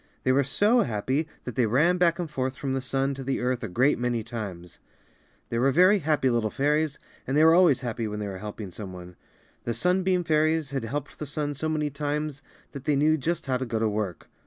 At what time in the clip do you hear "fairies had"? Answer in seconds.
10.23-10.85